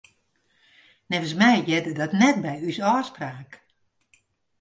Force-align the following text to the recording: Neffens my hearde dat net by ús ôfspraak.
Neffens 1.09 1.35
my 1.41 1.53
hearde 1.67 1.91
dat 1.99 2.17
net 2.21 2.37
by 2.43 2.55
ús 2.67 2.77
ôfspraak. 2.91 3.51